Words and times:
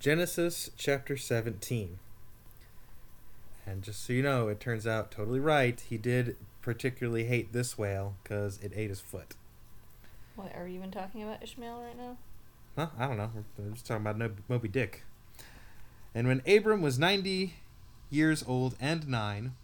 Genesis 0.00 0.70
chapter 0.76 1.16
17. 1.16 1.98
And 3.66 3.82
just 3.82 4.06
so 4.06 4.12
you 4.12 4.22
know, 4.22 4.46
it 4.46 4.60
turns 4.60 4.86
out 4.86 5.10
totally 5.10 5.40
right. 5.40 5.80
He 5.80 5.98
did 5.98 6.36
particularly 6.62 7.24
hate 7.24 7.52
this 7.52 7.76
whale 7.76 8.14
because 8.22 8.60
it 8.62 8.72
ate 8.76 8.90
his 8.90 9.00
foot. 9.00 9.34
What 10.36 10.54
are 10.54 10.64
we 10.64 10.76
even 10.76 10.92
talking 10.92 11.24
about 11.24 11.42
Ishmael 11.42 11.82
right 11.82 11.98
now? 11.98 12.16
Huh? 12.76 12.86
I 12.96 13.08
don't 13.08 13.16
know. 13.16 13.30
We're 13.58 13.70
just 13.70 13.86
talking 13.86 14.06
about 14.06 14.30
Moby 14.48 14.68
Dick. 14.68 15.02
And 16.14 16.28
when 16.28 16.42
Abram 16.46 16.80
was 16.80 16.96
90 16.96 17.54
years 18.08 18.44
old 18.46 18.76
and 18.80 19.08
nine, 19.08 19.56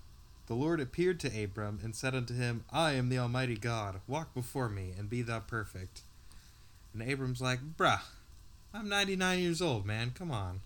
the 0.47 0.55
Lord 0.55 0.81
appeared 0.81 1.21
to 1.21 1.45
Abram 1.45 1.79
and 1.85 1.95
said 1.95 2.13
unto 2.13 2.35
him, 2.35 2.65
I 2.73 2.95
am 2.95 3.09
the 3.09 3.19
Almighty 3.19 3.57
God. 3.57 4.01
Walk 4.09 4.35
before 4.35 4.69
me 4.69 4.93
and 4.99 5.09
be 5.09 5.23
thou 5.23 5.39
perfect. 5.39 6.03
And 6.93 7.03
Abram's 7.03 7.41
like, 7.41 7.77
bruh, 7.77 8.01
I'm 8.77 8.89
99 8.89 9.39
years 9.39 9.63
old, 9.63 9.87
man. 9.87 10.13
Come 10.19 10.33
on. 10.33 10.61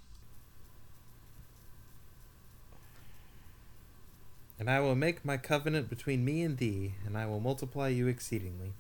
And 4.58 4.70
I 4.70 4.80
will 4.80 4.94
make 4.94 5.26
my 5.26 5.36
covenant 5.36 5.90
between 5.90 6.24
me 6.24 6.42
and 6.42 6.56
thee, 6.56 6.94
and 7.04 7.18
I 7.18 7.26
will 7.26 7.38
multiply 7.38 7.88
you 7.88 8.06
exceedingly. 8.06 8.72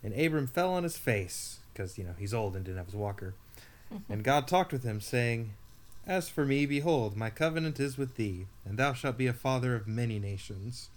And 0.00 0.14
Abram 0.14 0.46
fell 0.46 0.72
on 0.72 0.84
his 0.84 0.96
face, 0.96 1.58
because, 1.72 1.98
you 1.98 2.04
know, 2.04 2.14
he's 2.16 2.32
old 2.32 2.54
and 2.54 2.64
didn't 2.64 2.78
have 2.78 2.86
his 2.86 2.94
walker. 2.94 3.34
and 4.08 4.22
God 4.22 4.46
talked 4.46 4.72
with 4.72 4.84
him, 4.84 5.00
saying, 5.00 5.54
As 6.06 6.28
for 6.28 6.44
me, 6.44 6.66
behold, 6.66 7.16
my 7.16 7.30
covenant 7.30 7.80
is 7.80 7.98
with 7.98 8.14
thee, 8.14 8.46
and 8.64 8.78
thou 8.78 8.92
shalt 8.92 9.18
be 9.18 9.26
a 9.26 9.32
father 9.32 9.74
of 9.74 9.88
many 9.88 10.20
nations. 10.20 10.88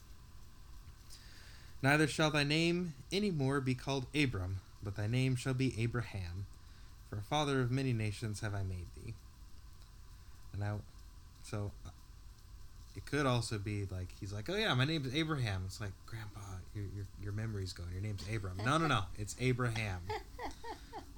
Neither 1.82 2.08
shall 2.08 2.30
thy 2.30 2.44
name 2.44 2.94
any 3.12 3.32
more 3.32 3.60
be 3.60 3.74
called 3.74 4.06
Abram, 4.14 4.60
but 4.84 4.96
thy 4.96 5.08
name 5.08 5.36
shall 5.36 5.56
be 5.56 5.74
Abraham, 5.82 6.46
for 7.10 7.18
a 7.18 7.22
father 7.22 7.62
of 7.62 7.72
many 7.72 7.94
nations 7.94 8.42
have 8.42 8.54
I 8.54 8.64
made 8.64 8.88
thee. 8.96 9.14
And 10.54 10.64
I, 10.64 10.76
so 11.44 11.72
it 12.96 13.06
could 13.06 13.26
also 13.26 13.58
be 13.58 13.86
like 13.92 14.08
he's 14.20 14.34
like, 14.34 14.50
oh 14.50 14.56
yeah, 14.56 14.74
my 14.74 14.86
name's 14.86 15.14
Abraham. 15.16 15.64
It's 15.66 15.80
like, 15.80 15.92
Grandpa, 16.06 16.40
your 16.76 16.86
your 16.96 17.06
your 17.24 17.32
memory's 17.34 17.74
going. 17.74 17.90
Your 17.94 18.02
name's 18.02 18.24
Abram. 18.34 18.58
No, 18.66 18.78
no, 18.78 18.88
no, 18.88 19.02
it's 19.18 19.36
Abraham. 19.40 20.02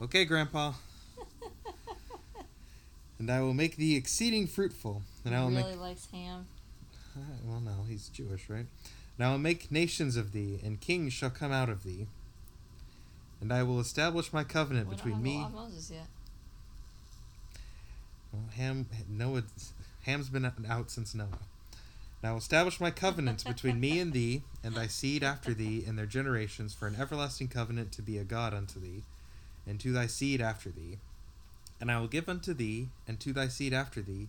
Okay, 0.02 0.26
Grandpa. 0.26 0.74
And 3.20 3.30
I 3.30 3.42
will 3.42 3.54
make 3.54 3.76
thee 3.76 3.96
exceeding 3.96 4.48
fruitful, 4.48 5.04
and 5.24 5.36
I 5.36 5.42
will 5.42 5.52
really 5.52 5.72
make. 5.72 5.80
likes 5.80 6.08
ham. 6.12 6.48
Well, 7.46 7.60
no, 7.60 7.84
he's 7.88 8.08
Jewish, 8.08 8.50
right? 8.50 8.66
And 9.18 9.28
I 9.28 9.32
will 9.32 9.38
make 9.38 9.70
nations 9.72 10.16
of 10.16 10.32
thee, 10.32 10.60
and 10.64 10.80
kings 10.80 11.12
shall 11.14 11.30
come 11.30 11.52
out 11.52 11.68
of 11.70 11.84
thee. 11.84 12.08
And 13.42 13.52
I 13.52 13.64
will 13.64 13.80
establish 13.80 14.32
my 14.32 14.44
covenant 14.44 14.88
We 14.88 14.96
between 14.96 15.22
me. 15.22 15.34
the 15.34 15.40
law 15.40 15.46
of 15.48 15.54
Moses 15.54 15.92
yet. 15.92 16.08
Well, 18.32 18.44
Ham, 18.56 18.86
Noah, 19.10 19.44
Ham's 20.04 20.30
been 20.30 20.50
out 20.70 20.92
since 20.92 21.14
Noah. 21.16 21.40
And 22.22 22.30
I 22.30 22.32
will 22.32 22.38
establish 22.38 22.80
my 22.80 22.92
covenant 22.92 23.44
between 23.44 23.80
me 23.80 24.00
and 24.00 24.14
thee, 24.14 24.44
and 24.64 24.76
thy 24.76 24.86
seed 24.88 25.24
after 25.24 25.54
thee, 25.56 25.84
and 25.88 25.98
their 25.98 26.06
generations, 26.06 26.74
for 26.74 26.88
an 26.88 26.96
everlasting 27.00 27.48
covenant 27.48 27.92
to 27.94 28.04
be 28.04 28.20
a 28.20 28.24
God 28.24 28.54
unto 28.54 28.80
thee, 28.80 29.02
and 29.66 29.80
to 29.80 29.92
thy 29.92 30.06
seed 30.06 30.40
after 30.40 30.70
thee. 30.70 31.00
And 31.80 31.92
I 31.92 32.00
will 32.00 32.08
give 32.08 32.30
unto 32.30 32.54
thee, 32.54 32.90
and 33.08 33.20
to 33.22 33.34
thy 33.34 33.48
seed 33.48 33.74
after 33.74 34.02
thee, 34.02 34.28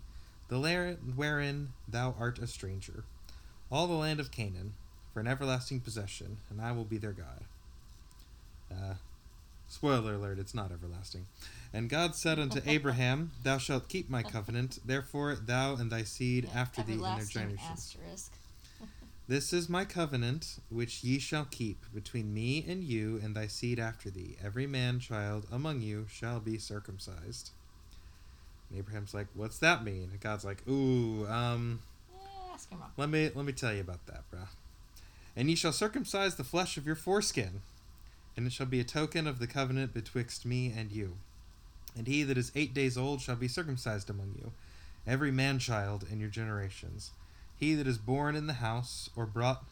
the 0.49 0.59
land 0.59 1.13
wherein 1.17 1.69
thou 1.87 2.15
art 2.19 2.39
a 2.39 2.47
stranger, 2.47 3.05
all 3.71 3.87
the 3.87 3.93
land 3.93 4.21
of 4.21 4.31
Canaan, 4.31 4.73
for 5.13 5.21
an 5.21 5.27
everlasting 5.27 5.81
possession, 5.81 6.39
and 6.49 6.63
I 6.63 6.73
will 6.73 6.85
be 6.85 6.97
their 6.97 7.13
God. 7.13 7.45
Uh, 8.73 8.95
spoiler 9.69 10.15
alert, 10.15 10.39
it's 10.39 10.55
not 10.55 10.73
everlasting. 10.73 11.27
And 11.73 11.89
God 11.89 12.15
said 12.15 12.39
unto 12.39 12.61
Abraham, 12.67 13.33
Thou 13.43 13.59
shalt 13.59 13.89
keep 13.89 14.11
my 14.11 14.23
covenant, 14.23 14.79
therefore 14.85 15.35
thou 15.35 15.75
and 15.75 15.91
thy 15.91 16.03
seed 16.03 16.45
Yeah, 16.45 16.61
after 16.61 16.83
thee 16.83 16.95
in 16.95 17.01
their 17.01 17.25
generations. 17.25 17.61
Asterisk. 17.71 18.33
This 19.29 19.53
is 19.53 19.69
my 19.69 19.85
covenant 19.85 20.59
which 20.69 21.05
ye 21.05 21.19
shall 21.21 21.47
keep 21.47 21.79
between 21.95 22.35
me 22.35 22.65
and 22.69 22.83
you 22.83 23.21
and 23.23 23.37
thy 23.37 23.47
seed 23.47 23.79
after 23.79 24.11
thee. 24.11 24.37
Every 24.45 24.67
man 24.67 24.99
child 24.99 25.47
among 25.51 25.81
you 25.81 26.07
shall 26.11 26.41
be 26.41 26.59
circumcised. 26.59 27.53
And 28.69 28.79
Abraham's 28.81 29.15
like, 29.15 29.29
What's 29.35 29.59
that 29.61 29.85
mean? 29.85 30.09
And 30.11 30.21
God's 30.21 30.45
like, 30.45 30.67
Ooh, 30.69 31.27
um, 31.29 31.81
ask 32.53 32.69
him 32.69 32.81
let 32.97 33.09
me 33.09 33.31
let 33.35 33.45
me 33.45 33.53
tell 33.53 33.73
you 33.73 33.81
about 33.81 34.05
that, 34.07 34.25
bruh. 34.31 34.49
And 35.37 35.49
ye 35.49 35.55
shall 35.55 35.73
circumcise 35.73 36.35
the 36.35 36.45
flesh 36.45 36.77
of 36.77 36.85
your 36.85 36.97
foreskin, 36.97 37.63
and 38.37 38.47
it 38.47 38.53
shall 38.53 38.67
be 38.67 38.81
a 38.81 38.85
token 38.85 39.27
of 39.27 39.39
the 39.39 39.47
covenant 39.47 39.95
betwixt 39.95 40.45
me 40.47 40.73
and 40.77 40.93
you. 40.93 41.17
And 41.97 42.07
he 42.07 42.23
that 42.23 42.39
is 42.39 42.53
eight 42.55 42.73
days 42.73 42.97
old 42.97 43.21
shall 43.21 43.37
be 43.37 43.49
circumcised 43.49 44.09
among 44.09 44.35
you, 44.39 44.53
every 45.07 45.31
man 45.31 45.59
child 45.59 46.07
in 46.11 46.21
your 46.21 46.31
generations. 46.31 47.11
He 47.59 47.75
that 47.75 47.87
is 47.87 47.99
born 47.99 48.35
in 48.35 48.47
the 48.47 48.55
house, 48.55 49.11
or 49.15 49.27
brought 49.27 49.65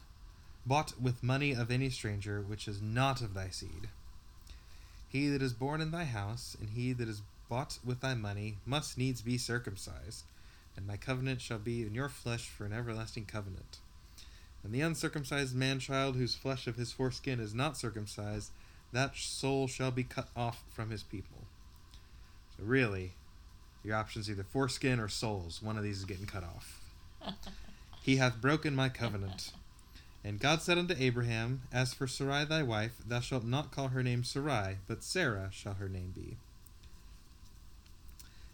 bought 0.65 0.93
with 1.01 1.23
money 1.23 1.53
of 1.53 1.71
any 1.71 1.89
stranger, 1.89 2.41
which 2.41 2.67
is 2.67 2.81
not 2.81 3.21
of 3.21 3.33
thy 3.33 3.49
seed. 3.49 3.89
He 5.09 5.27
that 5.29 5.41
is 5.41 5.53
born 5.53 5.81
in 5.81 5.91
thy 5.91 6.05
house, 6.05 6.55
and 6.59 6.69
he 6.69 6.93
that 6.93 7.09
is 7.09 7.23
bought 7.49 7.79
with 7.83 8.01
thy 8.01 8.13
money, 8.13 8.57
must 8.65 8.97
needs 8.97 9.21
be 9.21 9.37
circumcised 9.37 10.23
and 10.75 10.87
my 10.87 10.97
covenant 10.97 11.41
shall 11.41 11.59
be 11.59 11.83
in 11.83 11.93
your 11.93 12.09
flesh 12.09 12.47
for 12.47 12.65
an 12.65 12.73
everlasting 12.73 13.25
covenant. 13.25 13.77
And 14.63 14.73
the 14.73 14.81
uncircumcised 14.81 15.55
man 15.55 15.79
child 15.79 16.15
whose 16.15 16.35
flesh 16.35 16.67
of 16.67 16.75
his 16.75 16.91
foreskin 16.91 17.39
is 17.39 17.53
not 17.53 17.77
circumcised, 17.77 18.51
that 18.93 19.15
soul 19.15 19.67
shall 19.67 19.91
be 19.91 20.03
cut 20.03 20.29
off 20.35 20.63
from 20.69 20.91
his 20.91 21.03
people. 21.03 21.45
So 22.57 22.63
really, 22.63 23.13
your 23.83 23.95
options 23.95 24.29
either 24.29 24.43
foreskin 24.43 24.99
or 24.99 25.07
souls. 25.07 25.61
One 25.61 25.77
of 25.77 25.83
these 25.83 25.99
is 25.99 26.05
getting 26.05 26.25
cut 26.25 26.43
off. 26.43 26.79
he 28.01 28.17
hath 28.17 28.41
broken 28.41 28.75
my 28.75 28.89
covenant. 28.89 29.51
And 30.23 30.39
God 30.39 30.61
said 30.61 30.77
unto 30.77 30.93
Abraham, 30.97 31.63
As 31.73 31.93
for 31.93 32.05
Sarai 32.05 32.45
thy 32.45 32.61
wife, 32.61 32.93
thou 33.07 33.19
shalt 33.19 33.43
not 33.43 33.71
call 33.71 33.87
her 33.87 34.03
name 34.03 34.23
Sarai, 34.23 34.77
but 34.87 35.03
Sarah 35.03 35.49
shall 35.51 35.73
her 35.75 35.89
name 35.89 36.13
be. 36.15 36.37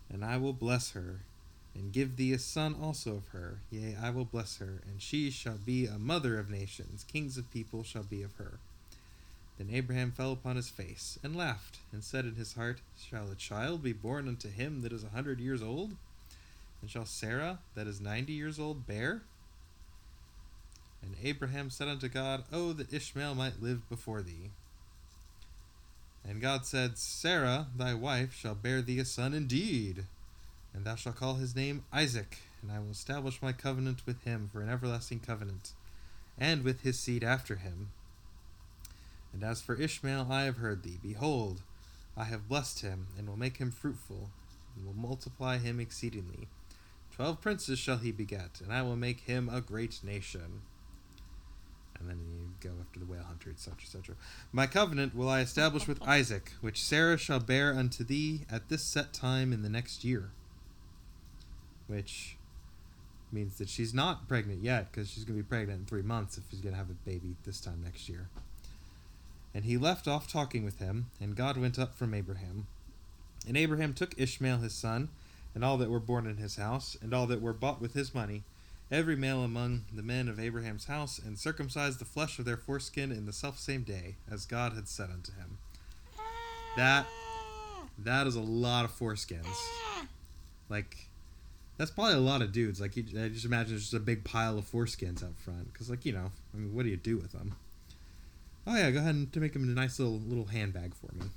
And 0.09 0.23
I 0.23 0.37
will 0.37 0.53
bless 0.53 0.91
her, 0.91 1.21
and 1.77 1.93
give 1.93 2.15
thee 2.15 2.33
a 2.33 2.39
son 2.39 2.75
also 2.81 3.15
of 3.17 3.27
her. 3.29 3.59
Yea, 3.69 3.95
I 4.01 4.09
will 4.09 4.25
bless 4.25 4.57
her, 4.57 4.81
and 4.85 5.01
she 5.01 5.29
shall 5.29 5.57
be 5.63 5.85
a 5.85 5.99
mother 5.99 6.39
of 6.39 6.49
nations. 6.49 7.05
Kings 7.07 7.37
of 7.37 7.51
people 7.51 7.83
shall 7.83 8.03
be 8.03 8.23
of 8.23 8.33
her. 8.35 8.59
Then 9.57 9.69
Abraham 9.71 10.11
fell 10.11 10.31
upon 10.31 10.55
his 10.55 10.69
face, 10.69 11.17
and 11.23 11.35
laughed, 11.35 11.77
and 11.91 12.03
said 12.03 12.25
in 12.25 12.35
his 12.35 12.53
heart, 12.53 12.79
Shall 12.97 13.29
a 13.31 13.35
child 13.35 13.83
be 13.83 13.93
born 13.93 14.27
unto 14.27 14.49
him 14.49 14.81
that 14.81 14.93
is 14.93 15.03
a 15.03 15.09
hundred 15.09 15.39
years 15.39 15.61
old? 15.61 15.95
And 16.81 16.89
shall 16.89 17.05
Sarah, 17.05 17.59
that 17.75 17.87
is 17.87 18.01
ninety 18.01 18.33
years 18.33 18.59
old, 18.59 18.85
bear? 18.85 19.21
And 21.01 21.15
Abraham 21.23 21.69
said 21.69 21.87
unto 21.87 22.07
God, 22.07 22.43
Oh, 22.51 22.73
that 22.73 22.93
Ishmael 22.93 23.35
might 23.35 23.61
live 23.61 23.87
before 23.89 24.21
thee. 24.21 24.51
And 26.27 26.41
God 26.41 26.65
said, 26.65 26.97
Sarah, 26.97 27.67
thy 27.75 27.93
wife, 27.93 28.33
shall 28.33 28.55
bear 28.55 28.81
thee 28.81 28.99
a 28.99 29.05
son 29.05 29.33
indeed. 29.33 30.05
And 30.77 30.85
thou 30.85 30.93
shalt 30.93 31.15
call 31.15 31.33
his 31.33 31.55
name 31.55 31.85
Isaac, 31.91 32.37
and 32.61 32.71
I 32.71 32.77
will 32.77 32.91
establish 32.91 33.41
my 33.41 33.51
covenant 33.51 34.05
with 34.05 34.21
him 34.25 34.47
for 34.53 34.61
an 34.61 34.69
everlasting 34.69 35.21
covenant, 35.21 35.73
and 36.37 36.63
with 36.63 36.81
his 36.81 36.99
seed 36.99 37.23
after 37.23 37.55
him. 37.55 37.89
And 39.33 39.43
as 39.43 39.59
for 39.59 39.73
Ishmael, 39.73 40.27
I 40.29 40.43
have 40.43 40.57
heard 40.57 40.83
thee. 40.83 40.99
Behold, 41.01 41.63
I 42.15 42.25
have 42.25 42.47
blessed 42.47 42.81
him, 42.81 43.07
and 43.17 43.27
will 43.27 43.39
make 43.39 43.57
him 43.57 43.71
fruitful, 43.71 44.29
and 44.75 44.85
will 44.85 44.93
multiply 44.93 45.57
him 45.57 45.79
exceedingly. 45.79 46.47
Twelve 47.11 47.41
princes 47.41 47.79
shall 47.79 47.97
he 47.97 48.11
beget, 48.11 48.61
and 48.63 48.71
I 48.71 48.83
will 48.83 48.95
make 48.95 49.21
him 49.21 49.49
a 49.49 49.61
great 49.61 50.03
nation. 50.03 50.61
And 51.99 52.07
then 52.07 52.19
you 52.19 52.51
go 52.61 52.75
after 52.79 52.99
the 52.99 53.07
whale 53.07 53.23
hunter, 53.23 53.49
etc., 53.49 53.77
etc. 53.81 54.15
My 54.51 54.67
covenant 54.67 55.15
will 55.15 55.27
I 55.27 55.39
establish 55.39 55.87
with 55.87 56.03
Isaac, 56.07 56.51
which 56.61 56.83
Sarah 56.83 57.17
shall 57.17 57.39
bear 57.39 57.73
unto 57.73 58.03
thee 58.03 58.41
at 58.47 58.69
this 58.69 58.83
set 58.83 59.11
time 59.11 59.51
in 59.51 59.63
the 59.63 59.69
next 59.69 60.03
year 60.03 60.29
which 61.87 62.37
means 63.31 63.57
that 63.57 63.69
she's 63.69 63.93
not 63.93 64.27
pregnant 64.27 64.63
yet 64.63 64.91
because 64.91 65.09
she's 65.09 65.23
going 65.23 65.37
to 65.37 65.43
be 65.43 65.47
pregnant 65.47 65.79
in 65.81 65.85
three 65.85 66.01
months 66.01 66.37
if 66.37 66.43
she's 66.49 66.61
going 66.61 66.73
to 66.73 66.77
have 66.77 66.89
a 66.89 67.09
baby 67.09 67.35
this 67.45 67.59
time 67.59 67.81
next 67.83 68.07
year. 68.07 68.29
And 69.53 69.65
he 69.65 69.77
left 69.77 70.07
off 70.07 70.31
talking 70.31 70.63
with 70.63 70.79
him, 70.79 71.07
and 71.19 71.35
God 71.35 71.57
went 71.57 71.79
up 71.79 71.95
from 71.95 72.13
Abraham. 72.13 72.67
And 73.47 73.57
Abraham 73.57 73.93
took 73.93 74.13
Ishmael 74.17 74.59
his 74.59 74.73
son, 74.73 75.09
and 75.55 75.65
all 75.65 75.77
that 75.77 75.89
were 75.89 75.99
born 75.99 76.27
in 76.27 76.37
his 76.37 76.57
house, 76.57 76.95
and 77.01 77.13
all 77.13 77.25
that 77.27 77.41
were 77.41 77.53
bought 77.53 77.81
with 77.81 77.93
his 77.93 78.13
money, 78.13 78.43
every 78.91 79.15
male 79.15 79.43
among 79.43 79.85
the 79.93 80.03
men 80.03 80.27
of 80.27 80.39
Abraham's 80.39 80.85
house, 80.85 81.19
and 81.19 81.39
circumcised 81.39 81.99
the 81.99 82.05
flesh 82.05 82.37
of 82.39 82.45
their 82.45 82.57
foreskin 82.57 83.11
in 83.11 83.25
the 83.25 83.33
selfsame 83.33 83.83
day, 83.83 84.15
as 84.31 84.45
God 84.45 84.73
had 84.73 84.87
said 84.87 85.09
unto 85.09 85.31
him. 85.33 85.57
That 86.75 87.07
that 87.97 88.27
is 88.27 88.35
a 88.35 88.41
lot 88.41 88.85
of 88.85 88.91
foreskins. 88.91 89.57
Like, 90.69 91.06
that's 91.77 91.91
probably 91.91 92.15
a 92.15 92.19
lot 92.19 92.41
of 92.41 92.51
dudes. 92.51 92.81
Like, 92.81 92.97
you, 92.97 93.03
I 93.23 93.27
just 93.29 93.45
imagine 93.45 93.71
there's 93.71 93.83
just 93.83 93.93
a 93.93 93.99
big 93.99 94.23
pile 94.23 94.57
of 94.57 94.69
foreskins 94.69 95.23
out 95.23 95.35
front. 95.37 95.71
Because, 95.71 95.89
like, 95.89 96.05
you 96.05 96.13
know, 96.13 96.31
I 96.53 96.57
mean, 96.57 96.73
what 96.75 96.83
do 96.83 96.89
you 96.89 96.97
do 96.97 97.17
with 97.17 97.31
them? 97.31 97.55
Oh 98.65 98.75
yeah, 98.75 98.91
go 98.91 98.99
ahead 98.99 99.15
and 99.15 99.31
to 99.31 99.39
make 99.39 99.53
them 99.53 99.63
a 99.63 99.67
nice 99.67 99.97
little 99.97 100.19
little 100.19 100.45
handbag 100.45 100.93
for 100.93 101.13
me. 101.15 101.29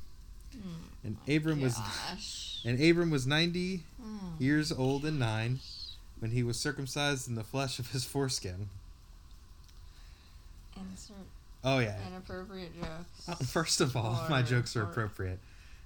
Hmm. 0.52 0.68
And 1.04 1.16
Abram 1.36 1.60
was 1.60 1.78
and 2.64 2.80
Abram 2.82 3.08
was 3.10 3.24
ninety 3.24 3.82
years 4.40 4.72
old 4.72 5.04
and 5.04 5.20
nine, 5.20 5.60
when 6.18 6.32
he 6.32 6.42
was 6.42 6.58
circumcised 6.58 7.28
in 7.28 7.36
the 7.36 7.44
flesh 7.44 7.78
of 7.78 7.92
his 7.92 8.04
foreskin. 8.04 8.68
Insert 10.76 11.16
Oh 11.62 11.78
yeah. 11.78 11.98
inappropriate 12.08 12.74
jokes. 12.80 13.28
Uh, 13.28 13.34
First 13.44 13.80
of 13.80 13.96
all, 13.96 14.26
my 14.30 14.42
jokes 14.42 14.74
are 14.76 14.80
or- 14.82 14.84
appropriate. 14.90 15.38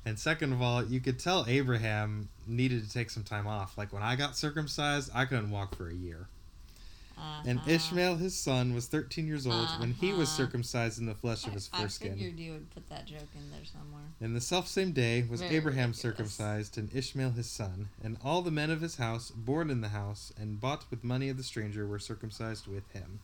And 0.06 0.18
second 0.18 0.52
of 0.52 0.60
all, 0.60 0.84
you 0.84 1.00
could 1.00 1.18
tell 1.18 1.46
Abraham 1.48 2.28
needed 2.46 2.84
to 2.84 2.90
take 2.92 3.10
some 3.10 3.22
time 3.24 3.46
off. 3.46 3.78
Like 3.78 3.92
when 3.92 4.02
I 4.02 4.16
got 4.16 4.36
circumcised, 4.36 5.10
I 5.14 5.24
couldn't 5.24 5.50
walk 5.50 5.74
for 5.76 5.88
a 5.88 5.94
year. 5.94 6.28
And 7.46 7.60
Uh-huh. 7.60 7.70
Ishmael, 7.70 8.16
his 8.16 8.36
son, 8.36 8.74
was 8.74 8.86
13 8.86 9.26
years 9.26 9.46
old 9.46 9.68
when 9.78 9.92
he 9.94 10.12
was 10.12 10.28
Uh-huh. 10.28 10.36
circumcised 10.36 10.98
in 10.98 11.06
the 11.06 11.14
flesh 11.14 11.46
of 11.46 11.52
his 11.52 11.70
I, 11.72 11.84
I 11.84 11.88
figured 11.88 12.38
you 12.38 12.52
would 12.52 12.70
put 12.70 12.88
that 12.88 13.06
joke 13.06 13.28
in 13.36 13.50
there 13.52 13.64
somewhere. 13.64 14.02
And 14.20 14.34
the 14.34 14.40
selfsame 14.40 14.92
day 14.92 15.22
was 15.22 15.40
Very 15.40 15.54
Abraham 15.56 15.90
ridiculous. 15.90 16.00
circumcised 16.34 16.76
and 16.76 16.94
Ishmael 16.94 17.30
his 17.30 17.48
son, 17.48 17.88
and 18.02 18.18
all 18.24 18.42
the 18.42 18.50
men 18.50 18.70
of 18.70 18.80
his 18.80 18.96
house, 18.96 19.30
born 19.30 19.70
in 19.70 19.80
the 19.80 19.90
house, 19.90 20.32
and 20.36 20.60
bought 20.60 20.90
with 20.90 21.04
money 21.04 21.28
of 21.28 21.36
the 21.36 21.44
stranger, 21.44 21.86
were 21.86 22.00
circumcised 22.00 22.66
with 22.66 22.90
him. 22.92 23.20